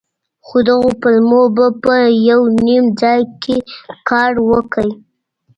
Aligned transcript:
خو 0.45 0.57
دغو 0.67 0.89
پلمو 1.01 1.41
به 1.55 1.67
په 1.83 1.95
يو 2.29 2.41
نيم 2.65 2.85
ځاى 2.99 3.21
کښې 3.43 3.57
کار 4.09 4.33
وکړ. 4.49 4.87